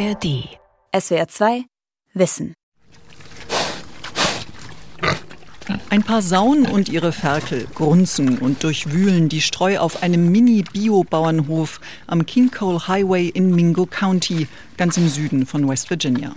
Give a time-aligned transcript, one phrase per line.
[0.00, 0.48] ARD.
[0.98, 1.64] SWR 2
[2.14, 2.54] Wissen.
[5.90, 12.24] Ein paar Sauen und ihre Ferkel grunzen und durchwühlen die Streu auf einem Mini-Bio-Bauernhof am
[12.24, 14.48] King Cole Highway in Mingo County,
[14.78, 16.32] ganz im Süden von West Virginia.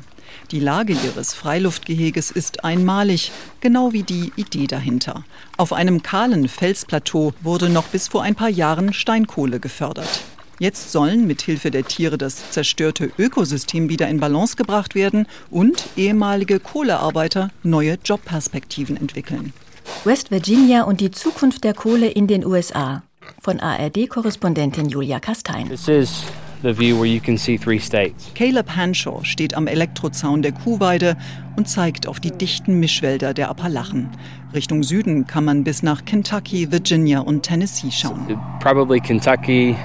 [0.52, 5.24] Die Lage ihres Freiluftgeheges ist einmalig, genau wie die Idee dahinter.
[5.56, 10.22] Auf einem kahlen Felsplateau wurde noch bis vor ein paar Jahren Steinkohle gefördert.
[10.60, 15.88] Jetzt sollen mit Hilfe der Tiere das zerstörte Ökosystem wieder in Balance gebracht werden und
[15.98, 19.54] ehemalige Kohlearbeiter neue Jobperspektiven entwickeln.
[20.04, 23.04] West Virginia und die Zukunft der Kohle in den USA.
[23.42, 25.70] Von ARD-Korrespondentin Julia Kastein.
[25.70, 26.24] This is
[26.62, 28.32] the view where you can see three states.
[28.36, 31.18] Caleb Hanshaw steht am Elektrozaun der Kuhweide
[31.56, 34.10] und zeigt auf die dichten Mischwälder der Appalachen.
[34.54, 38.40] Richtung Süden kann man bis nach Kentucky, Virginia und Tennessee schauen.
[38.62, 39.76] Probably Kentucky,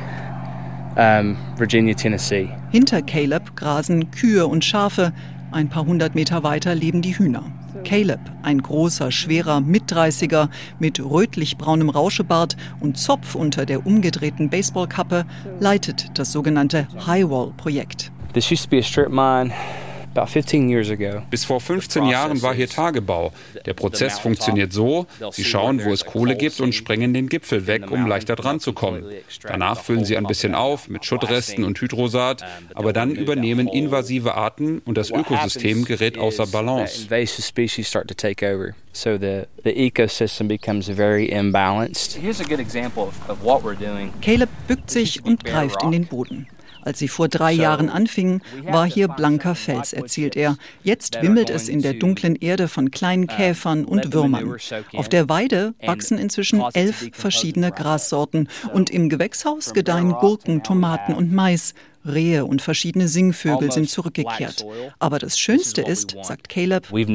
[0.98, 2.48] um, Virginia, Tennessee.
[2.70, 5.12] Hinter Caleb grasen Kühe und Schafe.
[5.50, 7.44] Ein paar hundert Meter weiter leben die Hühner.
[7.84, 15.24] Caleb, ein großer, schwerer Mitdreißiger mit rötlich-braunem Rauschebart und Zopf unter der umgedrehten Baseballkappe,
[15.60, 18.10] leitet das sogenannte Highwall-Projekt.
[18.34, 19.52] This used to be a strip mine.
[20.18, 21.22] About 15 years ago.
[21.30, 23.32] Bis vor 15 Jahren war hier Tagebau.
[23.66, 27.90] Der Prozess funktioniert so, sie schauen, wo es Kohle gibt und sprengen den Gipfel weg,
[27.90, 29.04] um leichter dran zu kommen.
[29.42, 32.44] Danach füllen sie ein bisschen auf mit Schuttresten und Hydrosat,
[32.74, 37.02] aber dann übernehmen invasive Arten und das Ökosystem gerät außer Balance.
[37.02, 38.74] Invasive species start to take over.
[38.92, 42.18] So the, the ecosystem becomes very imbalanced.
[42.20, 44.12] Here's a good example of, of what we're doing.
[44.20, 46.48] Caleb bückt sich und greift in den Boden.
[46.82, 50.56] Als sie vor drei Jahren anfingen, war hier blanker Fels, erzählt er.
[50.82, 54.56] Jetzt wimmelt es in der dunklen Erde von kleinen Käfern und Würmern.
[54.94, 61.32] Auf der Weide wachsen inzwischen elf verschiedene Grassorten und im Gewächshaus gedeihen Gurken, Tomaten und
[61.32, 61.74] Mais.
[62.06, 64.64] Rehe und verschiedene Singvögel sind zurückgekehrt.
[64.98, 67.06] Aber das Schönste ist, sagt Caleb, wir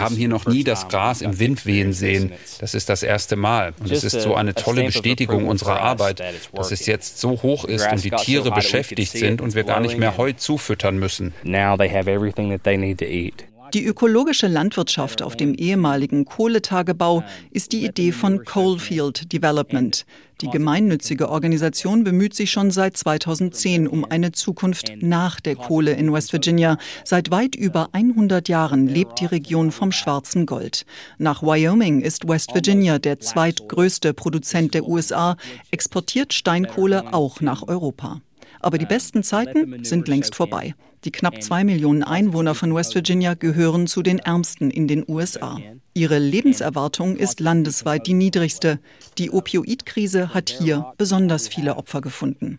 [0.00, 2.32] haben hier noch nie das Gras im Wind wehen sehen.
[2.60, 3.74] Das ist das erste Mal.
[3.80, 6.22] Und es ist so eine tolle Bestätigung unserer Arbeit,
[6.52, 9.98] dass es jetzt so hoch ist und die Tiere beschäftigt sind und wir gar nicht
[9.98, 11.34] mehr Heu zufüttern müssen.
[11.42, 13.44] Now they have everything that they need to eat.
[13.74, 20.06] Die ökologische Landwirtschaft auf dem ehemaligen Kohletagebau ist die Idee von Coalfield Development.
[20.42, 26.12] Die gemeinnützige Organisation bemüht sich schon seit 2010 um eine Zukunft nach der Kohle in
[26.12, 26.78] West Virginia.
[27.02, 30.86] Seit weit über 100 Jahren lebt die Region vom schwarzen Gold.
[31.18, 35.36] Nach Wyoming ist West Virginia der zweitgrößte Produzent der USA,
[35.72, 38.20] exportiert Steinkohle auch nach Europa.
[38.60, 40.74] Aber die besten Zeiten sind längst vorbei.
[41.04, 45.58] Die knapp zwei Millionen Einwohner von West Virginia gehören zu den ärmsten in den USA.
[45.92, 48.80] Ihre Lebenserwartung ist landesweit die niedrigste.
[49.18, 52.58] Die Opioidkrise hat hier besonders viele Opfer gefunden.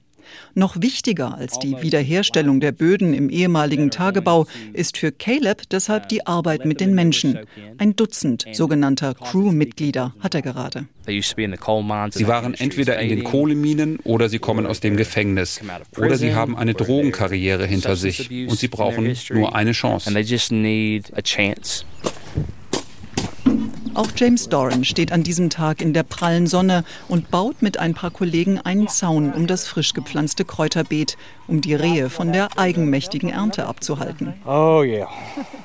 [0.53, 6.25] Noch wichtiger als die Wiederherstellung der Böden im ehemaligen Tagebau ist für Caleb deshalb die
[6.25, 7.39] Arbeit mit den Menschen.
[7.77, 10.87] Ein Dutzend sogenannter Crew-Mitglieder hat er gerade.
[11.05, 15.61] Sie waren entweder in den Kohleminen oder sie kommen aus dem Gefängnis.
[15.97, 20.09] Oder sie haben eine Drogenkarriere hinter sich und sie brauchen nur eine Chance.
[23.95, 27.93] Auch James Doran steht an diesem Tag in der prallen Sonne und baut mit ein
[27.93, 31.15] paar Kollegen einen Zaun um das frisch gepflanzte Kräuterbeet,
[31.47, 34.33] um die Rehe von der eigenmächtigen Ernte abzuhalten.
[34.45, 35.07] Oh yeah.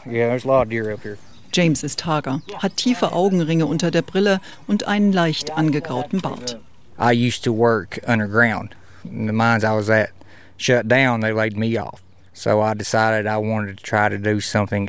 [0.07, 1.19] Yeah, there's a lot of deer up here.
[1.53, 6.61] James ist hager, hat tiefe Augenringe unter der Brille und einen leicht angegrauten Bart.
[7.01, 8.77] I used to work underground.
[9.03, 10.11] The mines I was at
[10.57, 12.01] shut down, they laid me off.
[12.33, 14.89] So I decided I wanted to try to do something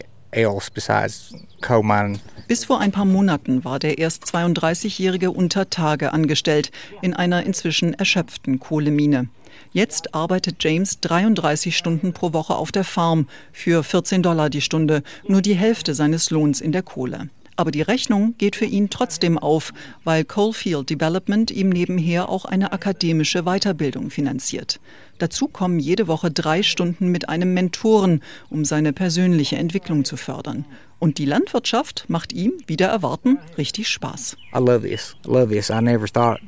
[2.48, 6.72] Bis vor ein paar Monaten war der erst 32-Jährige unter Tage angestellt
[7.02, 9.28] in einer inzwischen erschöpften Kohlemine.
[9.74, 15.04] Jetzt arbeitet James 33 Stunden pro Woche auf der Farm für 14 Dollar die Stunde,
[15.28, 17.30] nur die Hälfte seines Lohns in der Kohle.
[17.62, 19.72] Aber die Rechnung geht für ihn trotzdem auf,
[20.04, 24.80] weil Coalfield Development ihm nebenher auch eine akademische Weiterbildung finanziert.
[25.20, 30.66] Dazu kommen jede Woche drei Stunden mit einem Mentoren, um seine persönliche Entwicklung zu fördern.
[30.98, 34.38] Und die Landwirtschaft macht ihm, wieder erwarten, richtig Spaß.
[34.56, 35.16] I love this.
[35.24, 35.70] I love this.
[35.70, 36.40] I never thought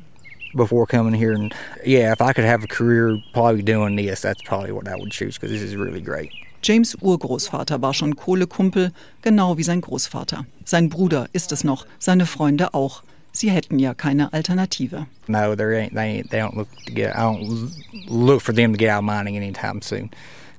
[0.55, 1.53] before coming here and
[1.85, 5.11] yeah, if I could have a career probably doing this, that's probably what I would
[5.11, 6.31] choose because this is really great.
[6.63, 10.45] James Urgroßvater war schon Kohlekumpel, genau wie sein Großvater.
[10.65, 13.03] Sein Bruder ist es noch, seine Freunde auch.
[13.33, 15.07] Sie hätten ja keine Alternative.
[15.27, 17.71] No, there ain't, they, ain't, they don't look to get, I don't
[18.07, 20.09] look for them to get out of mining anytime soon.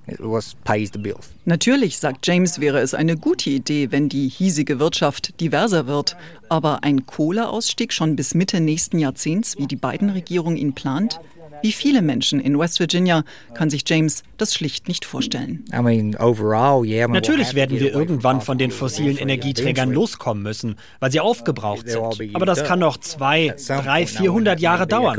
[0.06, 1.30] It was pays the bills.
[1.46, 6.16] Natürlich, sagt James, wäre es eine gute Idee, wenn die hiesige Wirtschaft diverser wird.
[6.50, 11.20] Aber ein Kohleausstieg schon bis Mitte nächsten Jahrzehnts, wie die beiden Regierung ihn plant?
[11.64, 13.24] Wie viele Menschen in West Virginia
[13.54, 15.64] kann sich James das schlicht nicht vorstellen.
[15.72, 22.34] Natürlich werden wir irgendwann von den fossilen Energieträgern loskommen müssen, weil sie aufgebraucht sind.
[22.34, 25.18] Aber das kann noch zwei, drei, vierhundert Jahre dauern.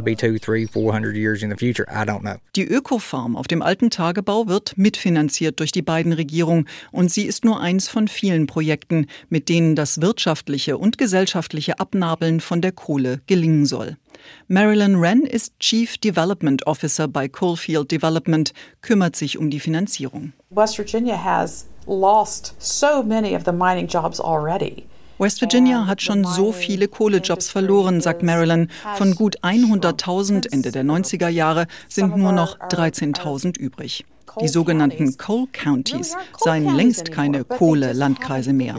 [2.55, 7.43] Die Ökofarm auf dem alten Tagebau wird mitfinanziert durch die beiden Regierungen und sie ist
[7.43, 13.21] nur eins von vielen Projekten, mit denen das wirtschaftliche und gesellschaftliche Abnabeln von der Kohle
[13.25, 13.97] gelingen soll.
[14.47, 20.33] Marilyn Wren ist Chief Development Officer bei Coalfield Development, kümmert sich um die Finanzierung.
[20.49, 24.85] West Virginia has lost so many of the mining jobs already.
[25.17, 28.69] West Virginia hat schon so viele Kohlejobs verloren, sagt Marilyn.
[28.97, 34.05] Von gut 100.000 Ende der 90er Jahre sind nur noch 13.000 übrig.
[34.41, 38.75] Die sogenannten Coal Counties seien längst keine Kohle-Landkreise mehr.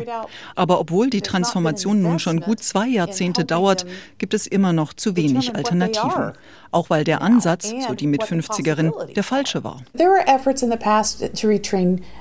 [0.54, 3.86] Aber obwohl die Transformation nun schon gut zwei Jahrzehnte dauert,
[4.18, 6.32] gibt es immer noch zu wenig Alternativen.
[6.70, 9.82] Auch weil der Ansatz, so die Mit-50erin, der falsche war.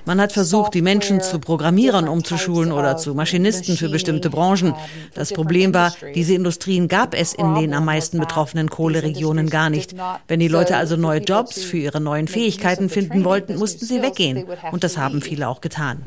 [0.05, 4.73] Man hat versucht, die Menschen zu Programmierern umzuschulen oder zu Maschinisten für bestimmte Branchen.
[5.13, 9.95] Das Problem war, diese Industrien gab es in den am meisten betroffenen Kohleregionen gar nicht.
[10.27, 14.45] Wenn die Leute also neue Jobs für ihre neuen Fähigkeiten finden wollten, mussten sie weggehen.
[14.71, 16.01] Und das haben viele auch getan.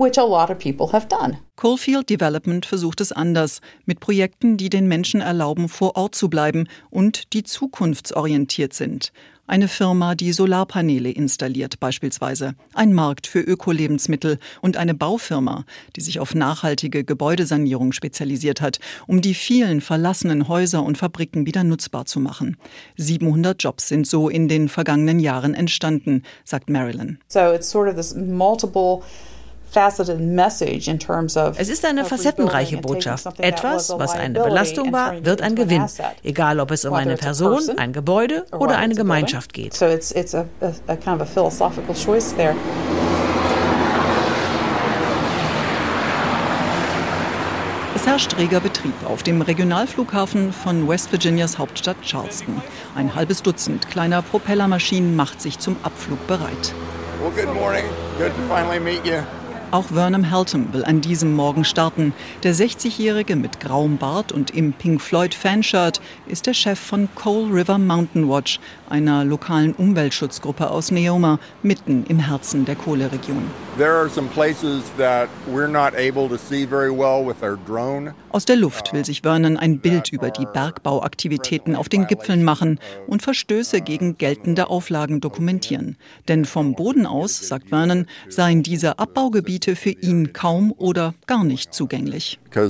[1.57, 6.69] Coalfield Development versucht es anders, mit Projekten, die den Menschen erlauben, vor Ort zu bleiben
[6.89, 8.28] und die zukunftsorientiert
[8.73, 9.13] sind.
[9.51, 15.65] Eine Firma, die Solarpaneele installiert beispielsweise, ein Markt für Ökolebensmittel und eine Baufirma,
[15.97, 21.65] die sich auf nachhaltige Gebäudesanierung spezialisiert hat, um die vielen verlassenen Häuser und Fabriken wieder
[21.65, 22.59] nutzbar zu machen.
[22.99, 27.19] 700 Jobs sind so in den vergangenen Jahren entstanden, sagt Marilyn.
[27.29, 29.01] So it's sort of this multiple
[29.75, 33.39] es ist eine facettenreiche Botschaft.
[33.39, 35.87] Etwas, was eine Belastung war, wird ein Gewinn,
[36.23, 39.75] egal ob es um eine Person, ein Gebäude oder eine Gemeinschaft geht.
[47.95, 52.63] Es herrscht reger Betrieb auf dem Regionalflughafen von West Virginias Hauptstadt Charleston.
[52.95, 56.73] Ein halbes Dutzend kleiner Propellermaschinen macht sich zum Abflug bereit.
[57.21, 57.85] Well, good morning.
[58.17, 59.23] Good to finally meet you.
[59.71, 62.15] Auch Vernon Haltom will an diesem Morgen starten.
[62.43, 67.51] Der 60-Jährige mit grauem Bart und im Pink Floyd Fanshirt ist der Chef von Coal
[67.53, 73.43] River Mountain Watch, einer lokalen Umweltschutzgruppe aus Neoma, mitten im Herzen der Kohleregion.
[78.31, 82.79] Aus der Luft will sich Vernon ein Bild über die Bergbauaktivitäten auf den Gipfeln machen
[83.07, 85.97] und Verstöße gegen geltende Auflagen dokumentieren.
[86.29, 91.73] Denn vom Boden aus, sagt Vernon, seien diese Abbaugebiete für ihn kaum oder gar nicht
[91.73, 92.39] zugänglich.
[92.55, 92.69] Uh.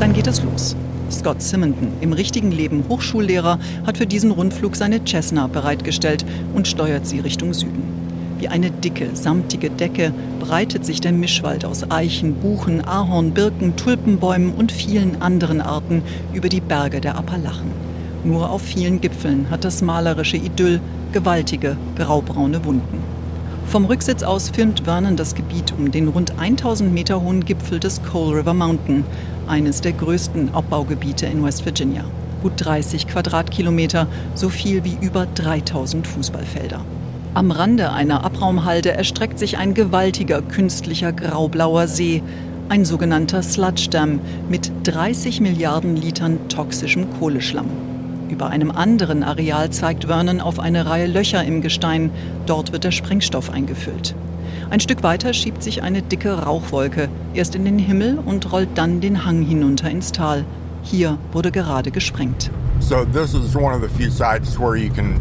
[0.00, 0.76] Dann geht es los.
[1.12, 6.24] Scott Simonton, im richtigen Leben Hochschullehrer, hat für diesen Rundflug seine Cessna bereitgestellt
[6.54, 7.82] und steuert sie Richtung Süden.
[8.38, 14.52] Wie eine dicke, samtige Decke breitet sich der Mischwald aus Eichen, Buchen, Ahorn, Birken, Tulpenbäumen
[14.54, 17.70] und vielen anderen Arten über die Berge der Appalachen.
[18.24, 20.80] Nur auf vielen Gipfeln hat das malerische Idyll
[21.12, 22.98] gewaltige, graubraune Wunden.
[23.66, 28.02] Vom Rücksitz aus filmt Vernon das Gebiet um den rund 1000 Meter hohen Gipfel des
[28.02, 29.04] Coal River Mountain,
[29.48, 32.04] eines der größten Abbaugebiete in West Virginia.
[32.42, 36.84] Gut 30 Quadratkilometer, so viel wie über 3000 Fußballfelder.
[37.34, 42.22] Am Rande einer Abraumhalde erstreckt sich ein gewaltiger künstlicher graublauer See,
[42.68, 47.68] ein sogenannter Sludge Dam mit 30 Milliarden Litern toxischem Kohleschlamm.
[48.28, 52.10] Über einem anderen Areal zeigt Vernon auf eine Reihe Löcher im Gestein.
[52.46, 54.14] Dort wird der Sprengstoff eingefüllt.
[54.70, 59.00] Ein Stück weiter schiebt sich eine dicke Rauchwolke erst in den Himmel und rollt dann
[59.00, 60.44] den Hang hinunter ins Tal.
[60.82, 62.50] Hier wurde gerade gesprengt.
[62.80, 65.20] So this is one of the few sites where you can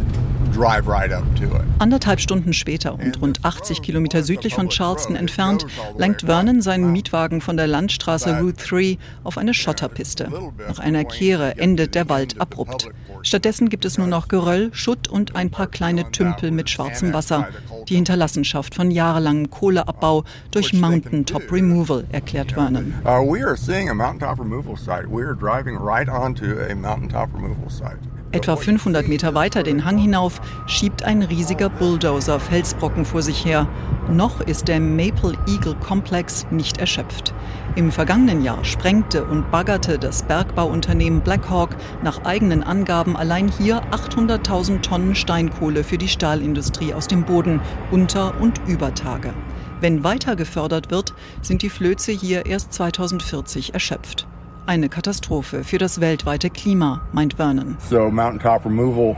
[0.52, 1.62] drive right up to it.
[1.80, 5.66] Anderthalb Stunden später und rund 80 Kilometer südlich von Charleston entfernt
[5.98, 10.30] lenkt Vernon seinen Mietwagen von der Landstraße Route 3 auf eine Schotterpiste.
[10.68, 12.90] Nach einer Kehre endet der Wald abrupt.
[13.24, 17.48] Stattdessen gibt es nur noch Geröll, Schutt und ein paar kleine Tümpel mit schwarzem Wasser.
[17.88, 22.94] Die Hinterlassenschaft von jahrelangem Kohleabbau durch Mountaintop Removal, erklärt Vernon.
[23.04, 25.08] Uh, we are seeing a mountaintop removal site.
[25.10, 28.00] We are driving right onto a mountaintop removal site.
[28.34, 33.68] Etwa 500 Meter weiter den Hang hinauf schiebt ein riesiger Bulldozer Felsbrocken vor sich her.
[34.10, 37.34] Noch ist der Maple Eagle Komplex nicht erschöpft.
[37.76, 44.82] Im vergangenen Jahr sprengte und baggerte das Bergbauunternehmen Blackhawk nach eigenen Angaben allein hier 800.000
[44.82, 47.60] Tonnen Steinkohle für die Stahlindustrie aus dem Boden
[47.92, 49.34] unter und über Tage.
[49.82, 54.28] Wenn weiter gefördert wird, sind die Flöze hier erst 2040 erschöpft.
[54.68, 57.78] Eine Katastrophe für das weltweite Klima, meint Vernon.
[57.90, 59.16] So mountaintop removal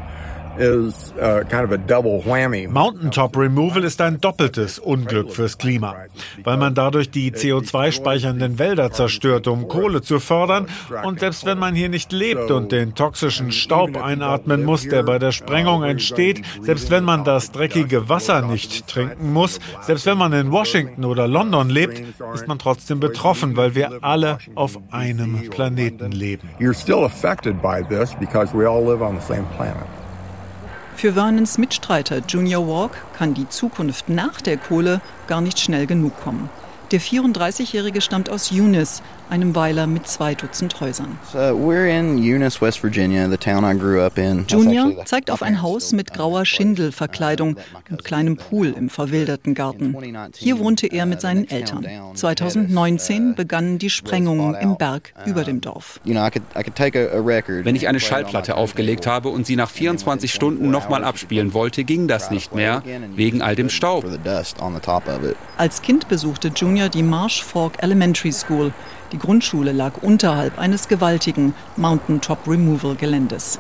[0.58, 2.68] is uh, kind of a double whammy.
[2.68, 5.96] Mountaintop Removal ist ein doppeltes Unglück fürs Klima,
[6.44, 10.68] weil man dadurch die CO2-speichernden Wälder zerstört, um Kohle zu fördern.
[11.04, 15.20] Und selbst wenn man hier nicht lebt und den toxischen Staub einatmen muss, der bei
[15.20, 20.34] der Sprengung entsteht, selbst wenn man das dreckige Wasser nicht trinken muss, selbst wenn man
[20.34, 22.02] in Washington oder London lebt,
[22.34, 26.50] ist man trotzdem betroffen, weil wir alle auf einem Planeten leben.
[26.60, 29.86] You're still affected by this because we all live on the same planet.
[30.96, 36.18] Für Vernons Mitstreiter Junior Walk kann die Zukunft nach der Kohle gar nicht schnell genug
[36.22, 36.50] kommen.
[36.94, 41.18] Der 34-Jährige stammt aus Eunice, einem Weiler mit zwei Dutzend Häusern.
[44.46, 47.58] Eunice, Junior zeigt auf ein Haus mit grauer Schindelverkleidung
[47.90, 49.98] und kleinem Pool im verwilderten Garten.
[50.38, 51.88] Hier wohnte er mit seinen Eltern.
[52.14, 56.00] 2019 begannen die Sprengungen im Berg über dem Dorf.
[56.04, 62.08] Wenn ich eine Schallplatte aufgelegt habe und sie nach 24 Stunden nochmal abspielen wollte, ging
[62.08, 62.84] das nicht mehr,
[63.16, 64.06] wegen all dem Staub.
[65.58, 68.74] Als Kind besuchte Junior die Marsh Fork Elementary School.
[69.12, 73.60] Die Grundschule lag unterhalb eines gewaltigen Mountaintop Removal Geländes.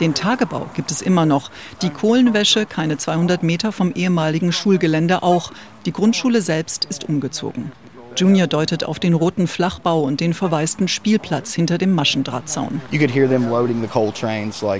[0.00, 1.50] Den Tagebau gibt es immer noch.
[1.80, 5.52] Die Kohlenwäsche keine 200 Meter vom ehemaligen Schulgelände auch.
[5.86, 7.72] Die Grundschule selbst ist umgezogen.
[8.16, 12.80] Junior deutet auf den roten Flachbau und den verwaisten Spielplatz hinter dem Maschendrahtzaun.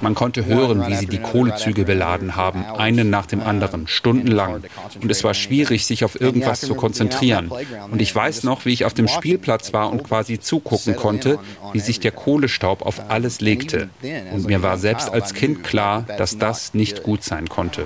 [0.01, 4.63] Man konnte hören, wie sie die Kohlezüge beladen haben, einen nach dem anderen, stundenlang.
[5.01, 7.51] Und es war schwierig, sich auf irgendwas zu konzentrieren.
[7.91, 11.39] Und ich weiß noch, wie ich auf dem Spielplatz war und quasi zugucken konnte,
[11.73, 13.91] wie sich der Kohlestaub auf alles legte.
[14.33, 17.85] Und mir war selbst als Kind klar, dass das nicht gut sein konnte.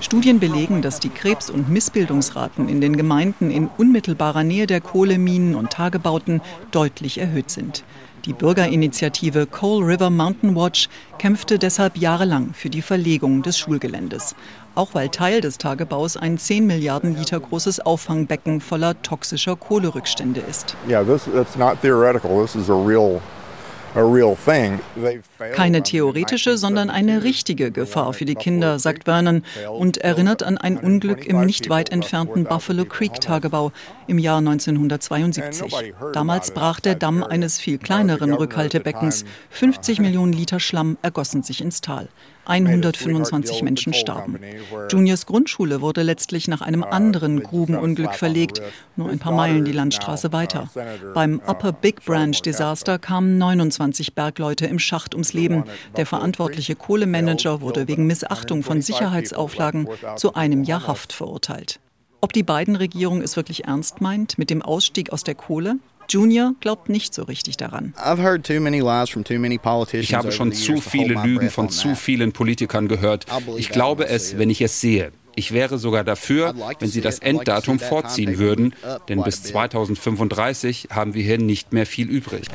[0.00, 5.54] Studien belegen, dass die Krebs- und Missbildungsraten in den Gemeinden in unmittelbarer Nähe der Kohleminen
[5.54, 6.40] und Tagebauten
[6.70, 7.84] deutlich erhöht sind.
[8.26, 10.88] Die Bürgerinitiative Coal River Mountain Watch
[11.18, 14.34] kämpfte deshalb jahrelang für die Verlegung des Schulgeländes.
[14.74, 20.76] Auch weil Teil des Tagebaus ein 10 Milliarden Liter großes Auffangbecken voller toxischer Kohlerückstände ist.
[20.88, 22.42] Yeah, this, it's not theoretical.
[22.42, 23.20] This is a real
[25.54, 30.78] keine theoretische, sondern eine richtige Gefahr für die Kinder, sagt Vernon und erinnert an ein
[30.78, 33.72] Unglück im nicht weit entfernten Buffalo Creek Tagebau
[34.10, 35.72] im Jahr 1972.
[36.12, 39.24] Damals brach der Damm eines viel kleineren Rückhaltebeckens.
[39.50, 42.08] 50 Millionen Liter Schlamm ergossen sich ins Tal.
[42.46, 44.40] 125 Menschen starben.
[44.90, 48.60] Juniors Grundschule wurde letztlich nach einem anderen Grubenunglück verlegt,
[48.96, 50.68] nur ein paar Meilen die Landstraße weiter.
[51.14, 55.64] Beim Upper Big Branch Desaster kamen 29 Bergleute im Schacht ums Leben.
[55.96, 61.78] Der verantwortliche Kohlemanager wurde wegen Missachtung von Sicherheitsauflagen zu einem Jahr Haft verurteilt.
[62.22, 65.76] Ob die beiden Regierung es wirklich ernst meint mit dem Ausstieg aus der Kohle?
[66.08, 67.94] Junior glaubt nicht so richtig daran.
[67.96, 68.02] Ich
[70.14, 73.26] habe schon zu viele Lügen von zu vielen Politikern gehört.
[73.56, 75.12] Ich glaube es, wenn ich es sehe.
[75.36, 78.74] Ich wäre sogar dafür, wenn Sie das Enddatum vorziehen würden,
[79.08, 82.46] denn bis 2035 haben wir hier nicht mehr viel übrig.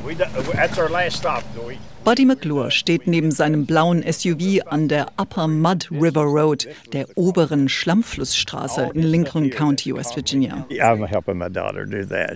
[2.06, 7.68] Buddy McClure steht neben seinem blauen SUV an der Upper Mud River Road, der oberen
[7.68, 10.64] Schlammflussstraße in Lincoln County, West Virginia.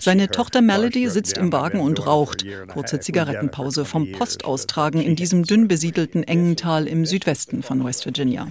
[0.01, 2.45] Seine Tochter Melody sitzt im Wagen und raucht.
[2.67, 8.49] Kurze Zigarettenpause vom Postaustragen in diesem dünn besiedelten engen Tal im Südwesten von West Virginia.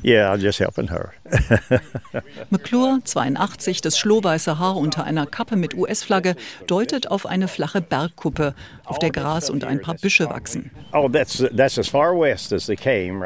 [2.50, 6.36] McClure, 82, das schlohweiße Haar unter einer Kappe mit US-Flagge,
[6.68, 8.54] deutet auf eine flache Bergkuppe,
[8.90, 10.72] auf der Gras und ein paar Büsche wachsen.
[10.92, 11.08] Oh,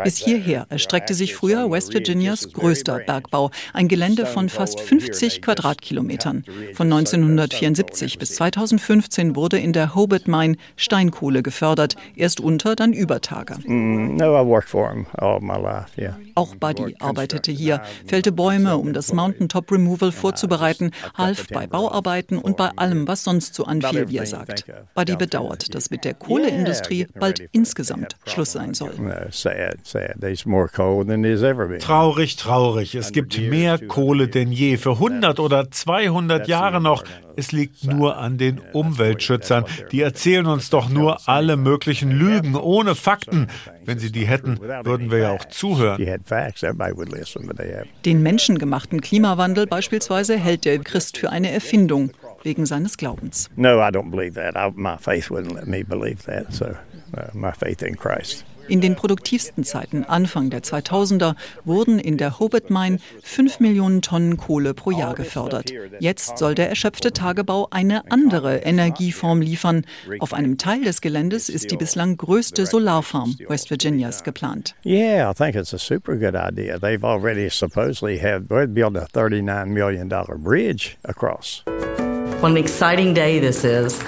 [0.04, 6.44] Bis hierher erstreckte sich früher West Virginias größter Bergbau, ein Gelände von fast 50 Quadratkilometern.
[6.76, 13.22] Von 1974 bis 2015 wurde in der Hobart Mine Steinkohle gefördert, erst unter, dann über
[13.22, 13.56] Tage.
[13.66, 14.18] Mm,
[16.36, 22.58] Auch Buddy arbeitete hier, fällte Bäume, um das Mountaintop Removal vorzubereiten, half bei Bauarbeiten und
[22.58, 24.66] bei allem, was sonst so anfiel, wie er sagt.
[24.96, 28.92] Buddy bedauert, dass mit der Kohleindustrie bald insgesamt insgesamt Schluss sein soll.
[31.80, 32.96] Traurig, traurig.
[32.96, 34.78] Es gibt mehr Kohle denn je.
[34.78, 37.04] Für 100 oder 200 Jahre noch.
[37.36, 39.66] Es liegt nur an den Umweltschützern.
[39.92, 43.48] Die erzählen uns doch nur alle möglichen Lügen ohne Fakten.
[43.86, 46.02] Wenn sie die hätten, würden wir ja auch zuhören.
[48.06, 52.12] Den menschengemachten Klimawandel beispielsweise hält der Christ für eine Erfindung
[52.44, 53.50] wegen seines Glaubens.
[53.56, 54.56] No, I don't believe that.
[54.56, 56.54] I, my faith wouldn't let me believe that.
[56.54, 56.76] So
[57.18, 58.46] uh, my faith in Christ.
[58.70, 61.36] In den produktivsten Zeiten Anfang der 2000er
[61.66, 65.74] wurden in der Hobart Mine 5 Millionen Tonnen Kohle pro Jahr gefördert.
[66.00, 69.86] Jetzt soll der erschöpfte Tagebau eine andere Energieform liefern.
[70.20, 74.76] Auf einem Teil des Geländes ist die bislang größte Solarfarm West Virginias geplant.
[74.86, 76.80] Yeah, I think it's a super good idea.
[76.80, 81.64] They've already supposedly have built a 39 million dollar bridge across.
[82.44, 84.04] What an exciting day this is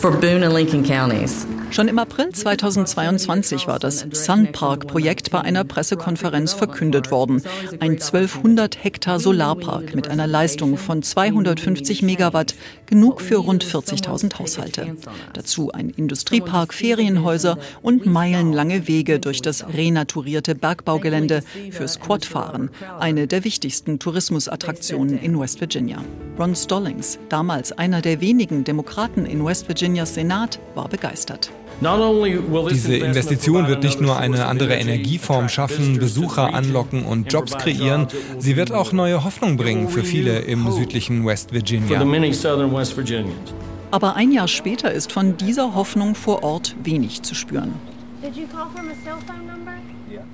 [0.00, 1.46] for Boone and Lincoln counties.
[1.72, 7.42] Schon im April 2022 war das Sun Park Projekt bei einer Pressekonferenz verkündet worden.
[7.80, 14.98] Ein 1200 Hektar Solarpark mit einer Leistung von 250 Megawatt, genug für rund 40.000 Haushalte.
[15.32, 23.44] Dazu ein Industriepark, Ferienhäuser und meilenlange Wege durch das renaturierte Bergbaugelände fürs Quadfahren, eine der
[23.44, 26.04] wichtigsten Tourismusattraktionen in West Virginia.
[26.38, 31.50] Ron Stallings, damals einer der wenigen Demokraten in West Virginias Senat, war begeistert.
[31.80, 38.06] Diese Investition wird nicht nur eine andere Energieform schaffen, Besucher anlocken und Jobs kreieren,
[38.38, 42.00] sie wird auch neue Hoffnung bringen für viele im südlichen West Virginia.
[43.90, 47.74] Aber ein Jahr später ist von dieser Hoffnung vor Ort wenig zu spüren.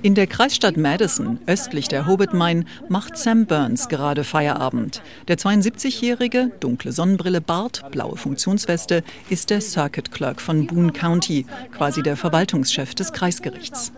[0.01, 5.01] In der Kreisstadt Madison, östlich der Hobart Mine, macht Sam Burns gerade Feierabend.
[5.27, 12.01] Der 72-jährige, dunkle Sonnenbrille, Bart, blaue Funktionsweste, ist der Circuit Clerk von Boone County, quasi
[12.01, 13.91] der Verwaltungschef des Kreisgerichts.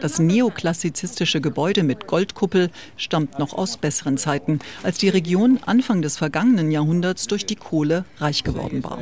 [0.00, 6.16] Das neoklassizistische Gebäude mit Goldkuppel stammt noch aus besseren Zeiten, als die Region Anfang des
[6.16, 8.98] vergangenen Jahrhunderts durch die Kohle reich geworden war.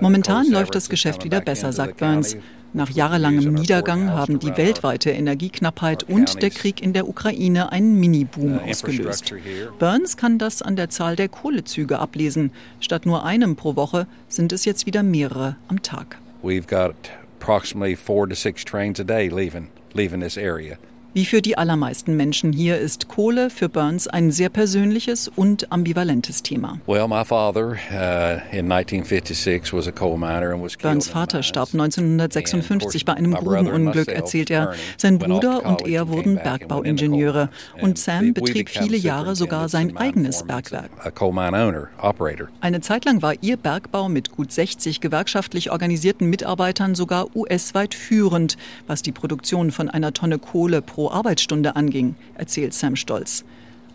[0.00, 2.36] Momentan läuft das Geschäft wieder besser, sagt Burns.
[2.72, 8.60] Nach jahrelangem Niedergang haben die weltweite Energieknappheit und der Krieg in der Ukraine einen Mini-Boom
[8.60, 9.34] ausgelöst.
[9.80, 12.52] Burns kann das an der Zahl der Kohlezüge ablesen.
[12.78, 16.18] Statt nur einem pro Woche sind es jetzt wieder mehrere am Tag.
[16.44, 16.94] We've got
[17.40, 20.78] approximately four to six trains a day leaving, leaving this area.
[21.12, 26.44] Wie für die allermeisten Menschen hier ist Kohle für Burns ein sehr persönliches und ambivalentes
[26.44, 26.78] Thema.
[30.80, 34.72] Burns Vater starb 1956 bei einem Grubenunglück, erzählt er.
[34.96, 37.48] Sein Bruder und er wurden Bergbauingenieure
[37.82, 40.90] und Sam betrieb viele Jahre sogar sein eigenes Bergwerk.
[42.60, 48.56] Eine Zeit lang war ihr Bergbau mit gut 60 gewerkschaftlich organisierten Mitarbeitern sogar US-weit führend,
[48.86, 53.42] was die Produktion von einer Tonne Kohle pro pro Arbeitsstunde anging, erzählt Sam Stolz.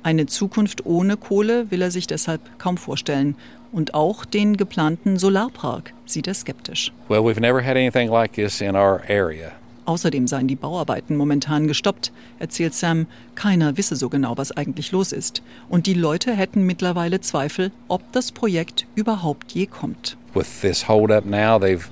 [0.01, 3.35] Eine Zukunft ohne Kohle will er sich deshalb kaum vorstellen.
[3.71, 6.91] Und auch den geplanten Solarpark sieht er skeptisch.
[7.07, 9.51] Well, we've never had anything like this in our area.
[9.85, 13.05] Außerdem seien die Bauarbeiten momentan gestoppt, erzählt Sam.
[13.35, 15.43] Keiner wisse so genau, was eigentlich los ist.
[15.69, 20.17] Und die Leute hätten mittlerweile Zweifel, ob das Projekt überhaupt je kommt.
[20.33, 21.87] With this hold up now, they've,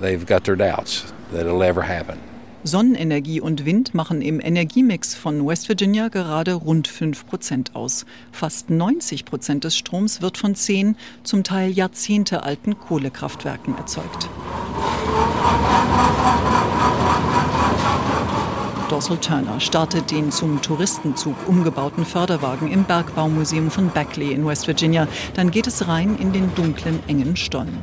[0.00, 2.16] they've got their doubts that it'll ever happen.
[2.66, 8.06] Sonnenenergie und Wind machen im Energiemix von West Virginia gerade rund 5 Prozent aus.
[8.32, 14.28] Fast 90 Prozent des Stroms wird von zehn, zum Teil jahrzehntealten Kohlekraftwerken erzeugt.
[18.88, 25.06] Dorsal Turner startet den zum Touristenzug umgebauten Förderwagen im Bergbaumuseum von Beckley in West Virginia.
[25.34, 27.78] Dann geht es rein in den dunklen, engen Stollen.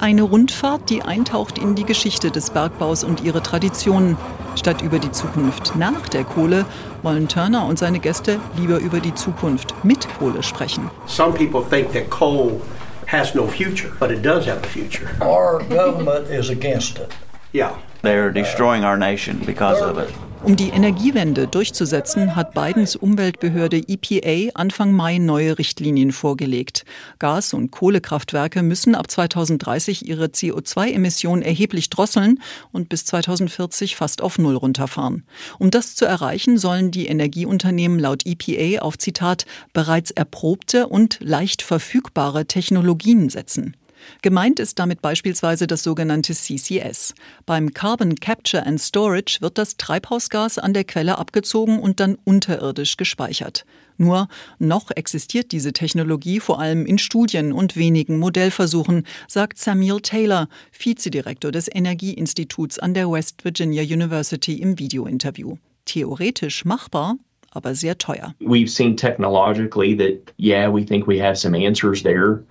[0.00, 4.16] Eine Rundfahrt, die eintaucht in die Geschichte des Bergbaus und ihre Traditionen.
[4.56, 6.64] Statt über die Zukunft nach der Kohle
[7.02, 10.90] wollen Turner und seine Gäste lieber über die Zukunft mit Kohle sprechen.
[11.06, 12.60] Some people think that coal
[13.06, 15.08] has no future, but it does have a future.
[15.20, 17.08] Our government is against it.
[17.52, 17.72] Yeah.
[18.02, 20.12] They're destroying our nation because of it.
[20.44, 26.84] Um die Energiewende durchzusetzen, hat Bidens Umweltbehörde EPA Anfang Mai neue Richtlinien vorgelegt.
[27.18, 34.36] Gas- und Kohlekraftwerke müssen ab 2030 ihre CO2-Emissionen erheblich drosseln und bis 2040 fast auf
[34.36, 35.24] Null runterfahren.
[35.58, 41.62] Um das zu erreichen, sollen die Energieunternehmen laut EPA auf Zitat bereits erprobte und leicht
[41.62, 43.76] verfügbare Technologien setzen.
[44.22, 47.14] Gemeint ist damit beispielsweise das sogenannte CCS.
[47.46, 52.96] Beim Carbon Capture and Storage wird das Treibhausgas an der Quelle abgezogen und dann unterirdisch
[52.96, 53.64] gespeichert.
[53.96, 60.48] Nur noch existiert diese Technologie vor allem in Studien und wenigen Modellversuchen, sagt Samuel Taylor,
[60.72, 65.56] Vizedirektor des Energieinstituts an der West Virginia University im Videointerview.
[65.84, 67.16] Theoretisch machbar,
[67.52, 68.34] aber sehr teuer.
[68.40, 72.42] We've seen technologically that yeah, we think we have some answers there.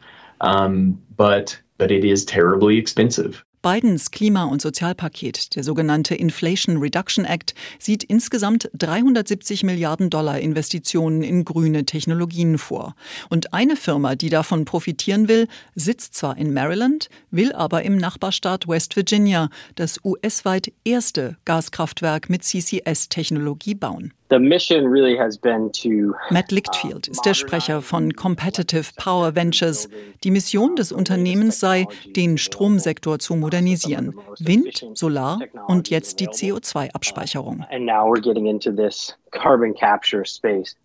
[0.44, 3.44] Um, but but it is terribly expensive.
[3.64, 11.24] Bidens Klima- und Sozialpaket, der sogenannte Inflation Reduction Act, sieht insgesamt 370 Milliarden Dollar Investitionen
[11.24, 12.94] in grüne Technologien vor.
[13.30, 18.68] Und eine Firma, die davon profitieren will, sitzt zwar in Maryland, will aber im Nachbarstaat
[18.68, 24.14] West Virginia das US-weit erste Gaskraftwerk mit CCS-Technologie bauen.
[26.32, 29.90] Matt Lichtfield ist der Sprecher von Competitive Power Ventures.
[30.24, 33.53] Die Mission des Unternehmens sei, den Stromsektor zu modernisieren.
[34.40, 37.66] Wind, Solar und jetzt die CO2-Abspeicherung.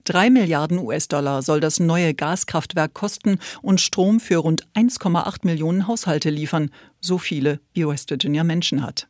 [0.05, 6.31] Drei Milliarden US-Dollar soll das neue Gaskraftwerk kosten und Strom für rund 1,8 Millionen Haushalte
[6.31, 9.09] liefern, so viele wie West Virginia Menschen hat.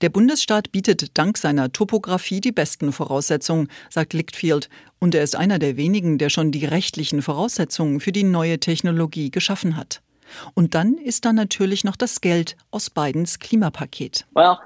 [0.00, 4.68] Der Bundesstaat bietet dank seiner Topographie die besten Voraussetzungen, sagt Lichtfield,
[5.00, 9.32] und er ist einer der wenigen, der schon die rechtlichen Voraussetzungen für die neue Technologie
[9.32, 10.00] geschaffen hat.
[10.54, 14.26] Und dann ist da natürlich noch das Geld aus Bidens Klimapaket.
[14.34, 14.58] Ohne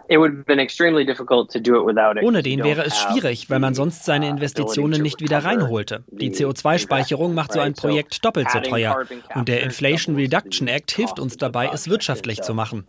[2.42, 6.05] den wäre es schwierig, weil man sonst seine Investitionen nicht wieder reinholte.
[6.11, 9.05] Die CO2-Speicherung macht so ein Projekt doppelt so teuer.
[9.35, 12.85] Und der Inflation Reduction Act hilft uns dabei, es wirtschaftlich zu machen.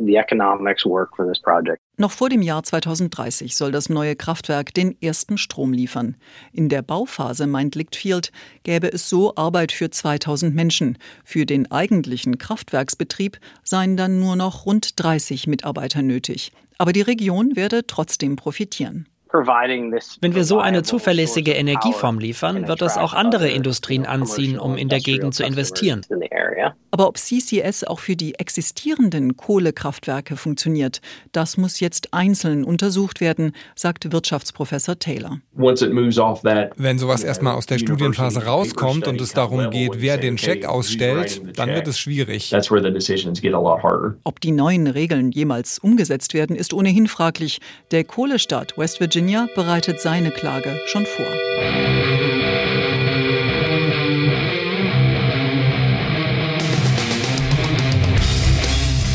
[1.95, 6.15] Noch vor dem Jahr 2030 soll das neue Kraftwerk den ersten Strom liefern.
[6.51, 8.31] In der Bauphase, meint Lichtfield,
[8.63, 10.97] gäbe es so Arbeit für 2000 Menschen.
[11.23, 16.51] Für den eigentlichen Kraftwerksbetrieb seien dann nur noch rund 30 Mitarbeiter nötig.
[16.77, 19.07] Aber die Region werde trotzdem profitieren.
[19.33, 24.89] Wenn wir so eine zuverlässige Energieform liefern, wird es auch andere Industrien anziehen, um in
[24.89, 26.01] der Gegend zu investieren.
[26.91, 33.53] Aber ob CCS auch für die existierenden Kohlekraftwerke funktioniert, das muss jetzt einzeln untersucht werden,
[33.73, 35.39] sagt Wirtschaftsprofessor Taylor.
[35.55, 41.41] Wenn sowas erstmal aus der Studienphase rauskommt und es darum geht, wer den Scheck ausstellt,
[41.57, 42.53] dann wird es schwierig.
[44.23, 47.59] Ob die neuen Regeln jemals umgesetzt werden, ist ohnehin fraglich.
[47.89, 51.25] Der Kohlestaat West Virginia Virginia bereitet seine Klage schon vor.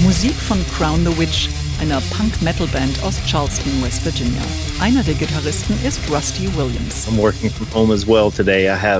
[0.00, 4.42] Musik von Crown the Witch einer Punk-Metal-Band aus Charleston, West Virginia.
[4.80, 7.06] Einer der Gitarristen ist Rusty Williams.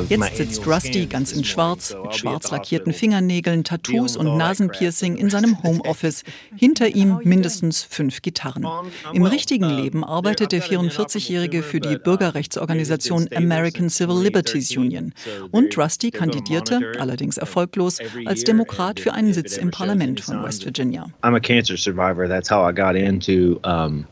[0.08, 5.62] Jetzt sitzt Rusty ganz in Schwarz, mit schwarz lackierten Fingernägeln, Tattoos und Nasenpiercing in seinem
[5.62, 6.22] Homeoffice.
[6.56, 8.66] Hinter ihm mindestens fünf Gitarren.
[9.12, 15.12] Im richtigen Leben arbeitet der 44-Jährige für die Bürgerrechtsorganisation American Civil Liberties Union.
[15.50, 21.06] Und Rusty kandidierte, allerdings erfolglos, als Demokrat für einen Sitz im Parlament von West Virginia.
[21.22, 22.28] I'm a cancer survivor.
[22.28, 22.67] That's how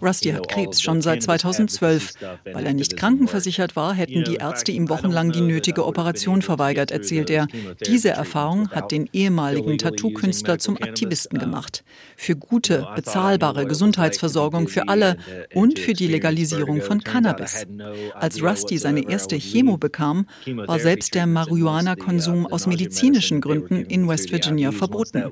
[0.02, 2.12] Rusty hat Krebs schon seit 2012.
[2.52, 7.30] Weil er nicht krankenversichert war, hätten die Ärzte ihm wochenlang die nötige Operation verweigert, erzählt
[7.30, 7.46] er.
[7.86, 11.84] Diese Erfahrung hat den ehemaligen Tattoo-Künstler zum Aktivisten gemacht.
[12.16, 15.16] Für gute, bezahlbare Gesundheitsversorgung für alle
[15.54, 17.66] und für die Legalisierung von Cannabis.
[18.14, 20.26] Als Rusty seine erste Chemo bekam,
[20.66, 25.24] war selbst der Marihuana-Konsum aus medizinischen Gründen in West Virginia verboten.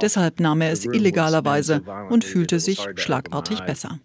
[0.00, 3.98] Deshalb nahm er es illegalerweise und fühlte sich sich schlagartig besser.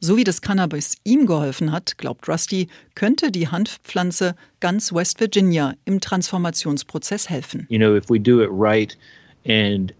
[0.00, 5.74] So wie das Cannabis ihm geholfen hat, glaubt Rusty, könnte die Hanfpflanze ganz West Virginia
[5.86, 7.66] im Transformationsprozess helfen.
[7.70, 8.96] You know, if we do it right
[9.46, 9.94] and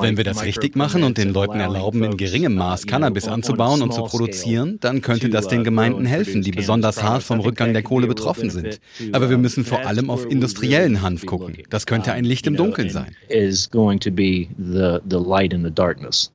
[0.00, 3.92] wenn wir das richtig machen und den Leuten erlauben, in geringem Maß Cannabis anzubauen und
[3.92, 7.82] zu produzieren, dann könnte das den uh, Gemeinden helfen, die besonders hart vom Rückgang der
[7.82, 8.80] Kohle betroffen sind.
[9.12, 11.58] Aber wir müssen vor allem auf industriellen Hanf gucken.
[11.70, 13.16] Das könnte ein Licht im Dunkeln sein.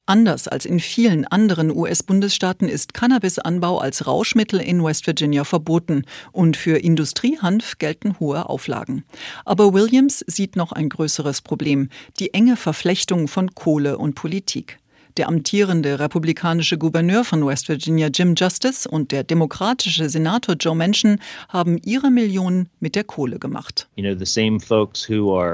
[0.06, 6.58] Anders als in vielen anderen US-Bundesstaaten ist Cannabisanbau als Rauschmittel in West Virginia verboten und
[6.58, 9.04] für Industriehanf gelten hohe Auflagen.
[9.46, 11.51] Aber Williams sieht noch ein größeres Problem.
[11.52, 14.80] Problem, die enge Verflechtung von Kohle und Politik.
[15.18, 21.20] Der amtierende republikanische Gouverneur von West Virginia Jim Justice und der demokratische Senator Joe Manchin
[21.50, 23.90] haben ihre Millionen mit der Kohle gemacht.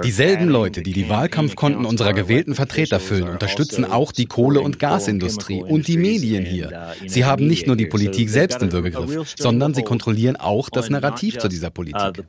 [0.03, 5.63] Dieselben Leute, die die Wahlkampfkonten unserer gewählten Vertreter füllen, unterstützen auch die Kohle- und Gasindustrie
[5.63, 6.93] und die Medien hier.
[7.07, 11.39] Sie haben nicht nur die Politik selbst im Würgegriff, sondern sie kontrollieren auch das Narrativ
[11.39, 12.23] zu dieser Politik.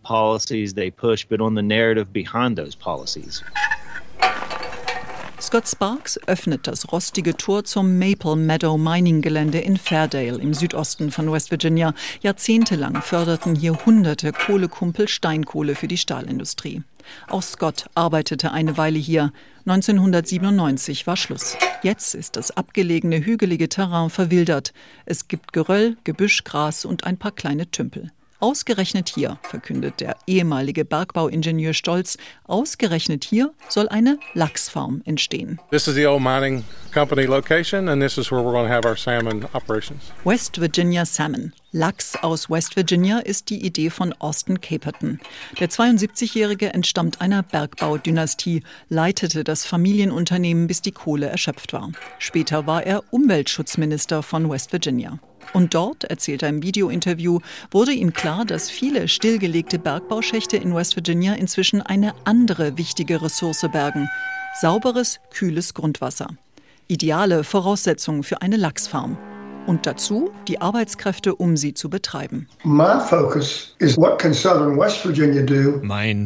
[5.41, 11.13] Scott Sparks öffnet das rostige Tor zum Maple Meadow Mining Gelände in Fairdale im Südosten
[11.13, 11.95] von West Virginia.
[12.23, 16.83] Jahrzehntelang förderten hier hunderte Kohlekumpel Steinkohle für die Stahlindustrie.
[17.29, 19.33] Auch Scott arbeitete eine Weile hier.
[19.65, 21.57] 1997 war Schluss.
[21.85, 24.73] Jetzt ist das abgelegene hügelige Terrain verwildert.
[25.07, 28.11] Es gibt Geröll, Gebüsch, Gras und ein paar kleine Tümpel.
[28.41, 35.59] Ausgerechnet hier, verkündet der ehemalige Bergbauingenieur stolz, ausgerechnet hier soll eine Lachsfarm entstehen.
[35.73, 36.63] This is the old mining
[36.95, 40.13] company location and this is where we're going to have our salmon operations.
[40.23, 41.53] West Virginia Salmon.
[41.73, 45.19] Lachs aus West Virginia ist die Idee von Austin Caperton.
[45.59, 51.91] Der 72-Jährige entstammt einer Bergbaudynastie, leitete das Familienunternehmen, bis die Kohle erschöpft war.
[52.21, 55.19] Später war er Umweltschutzminister von West Virginia.
[55.53, 60.97] Und dort, erzählt er im Videointerview, wurde ihm klar, dass viele stillgelegte Bergbauschächte in West
[60.97, 64.09] Virginia inzwischen eine andere wichtige Ressource bergen.
[64.61, 66.29] Sauberes, kühles Grundwasser.
[66.89, 69.19] Ideale Voraussetzungen für eine Lachsfarm.
[69.67, 72.49] Und dazu die Arbeitskräfte, um sie zu betreiben.
[72.63, 73.03] Mein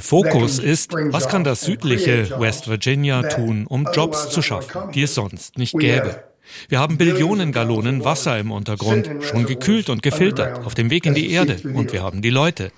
[0.00, 5.16] Fokus ist, was kann das südliche West Virginia tun, um Jobs zu schaffen, die es
[5.16, 6.22] sonst nicht gäbe.
[6.68, 11.14] Wir haben Billionen Gallonen Wasser im Untergrund, schon gekühlt und gefiltert, auf dem Weg in
[11.14, 11.56] die Erde.
[11.74, 12.72] Und wir haben die Leute.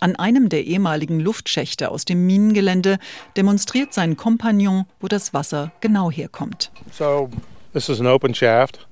[0.00, 2.98] An einem der ehemaligen Luftschächte aus dem Minengelände
[3.36, 6.70] demonstriert sein Kompagnon, wo das Wasser genau herkommt.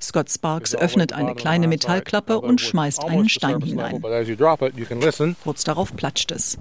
[0.02, 4.02] Scott Sparks öffnet eine kleine Metallklappe und schmeißt einen Stein hinein.
[5.42, 6.58] Kurz darauf platscht es.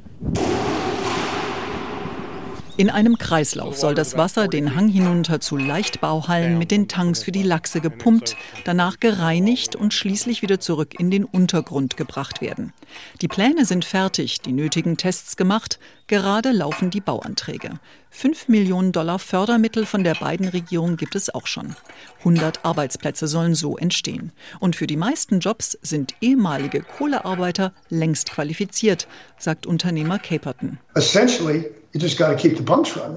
[2.78, 7.32] In einem Kreislauf soll das Wasser den Hang hinunter zu Leichtbauhallen mit den Tanks für
[7.32, 8.36] die Lachse gepumpt,
[8.66, 12.74] danach gereinigt und schließlich wieder zurück in den Untergrund gebracht werden.
[13.22, 17.80] Die Pläne sind fertig, die nötigen Tests gemacht, gerade laufen die Bauanträge.
[18.10, 21.78] Fünf Millionen Dollar Fördermittel von der beiden Regierung gibt es auch schon.
[22.20, 24.34] 100 Arbeitsplätze sollen so entstehen.
[24.60, 29.08] Und für die meisten Jobs sind ehemalige Kohlearbeiter längst qualifiziert,
[29.38, 30.78] sagt Unternehmer Caperton.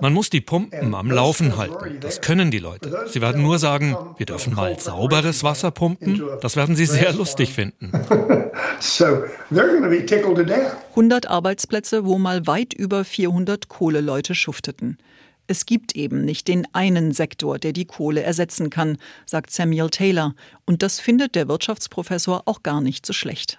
[0.00, 1.98] Man muss die Pumpen am Laufen halten.
[2.00, 3.06] Das können die Leute.
[3.08, 6.22] Sie werden nur sagen, wir dürfen mal sauberes Wasser pumpen.
[6.40, 7.92] Das werden sie sehr lustig finden.
[10.90, 14.98] 100 Arbeitsplätze, wo mal weit über 400 Kohleleute schufteten.
[15.50, 20.34] Es gibt eben nicht den einen Sektor, der die Kohle ersetzen kann, sagt Samuel Taylor.
[20.68, 23.58] Und das findet der Wirtschaftsprofessor auch gar nicht so schlecht.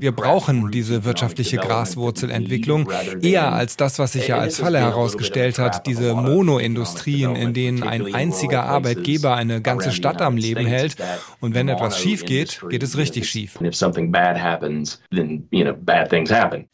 [0.00, 2.90] Wir brauchen diese wirtschaftliche Graswurzelentwicklung
[3.22, 8.14] eher als das, was sich ja als Falle herausgestellt hat, diese Monoindustrien, in denen ein
[8.14, 10.96] einziger Arbeitgeber eine ganze Stadt am Leben hält.
[11.40, 13.58] Und wenn etwas schief geht, geht es richtig schief.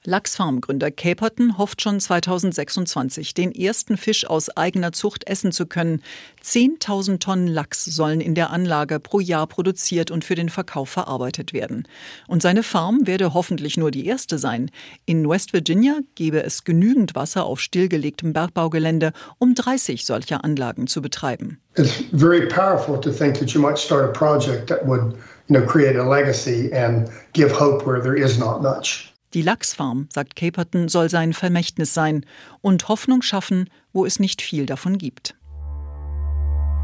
[0.05, 6.03] Lachsfarmgründer Caperton hofft schon 2006 2026 den ersten Fisch aus eigener Zucht essen zu können.
[6.45, 11.53] 10.000 Tonnen Lachs sollen in der Anlage pro Jahr produziert und für den Verkauf verarbeitet
[11.53, 11.87] werden.
[12.29, 14.71] Und seine Farm werde hoffentlich nur die erste sein.
[15.05, 21.03] In West Virginia gebe es genügend Wasser auf stillgelegtem Bergbaugelände, um 30 solcher Anlagen zu
[21.03, 21.59] betreiben.
[21.77, 25.15] It's very powerful to think that you might start a project that would,
[25.49, 29.13] you know, create a legacy and give hope where there is not much.
[29.35, 32.25] Die Lachsfarm, sagt Caperton, soll sein Vermächtnis sein
[32.63, 35.35] und Hoffnung schaffen, wo es nicht viel davon gibt.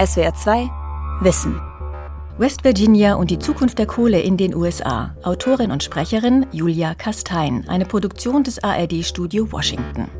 [0.05, 0.84] SWR 2
[1.20, 1.61] Wissen.
[2.38, 5.16] West Virginia und die Zukunft der Kohle in den USA.
[5.22, 7.64] Autorin und Sprecherin Julia Kastein.
[7.68, 10.11] Eine Produktion des ARD Studio Washington.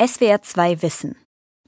[0.00, 1.16] SWR 2 Wissen.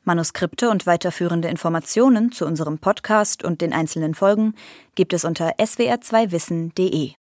[0.04, 4.54] Manuskripte und weiterführende Informationen zu unserem Podcast und den einzelnen Folgen
[4.94, 7.12] gibt es unter swr2wissen.de.